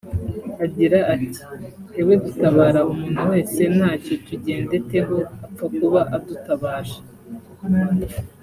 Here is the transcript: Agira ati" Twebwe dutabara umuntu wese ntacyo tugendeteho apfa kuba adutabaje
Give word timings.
Agira 0.63 0.99
ati" 1.13 1.27
Twebwe 1.87 2.15
dutabara 2.23 2.79
umuntu 2.91 3.21
wese 3.31 3.61
ntacyo 3.75 4.13
tugendeteho 4.27 5.15
apfa 5.45 5.65
kuba 5.77 6.01
adutabaje 6.15 6.99